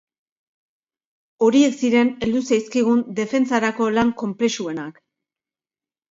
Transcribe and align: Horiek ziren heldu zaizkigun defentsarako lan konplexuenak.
Horiek 1.47 1.75
ziren 1.83 2.07
heldu 2.25 2.41
zaizkigun 2.47 3.03
defentsarako 3.19 3.91
lan 3.99 4.09
konplexuenak. 4.23 4.97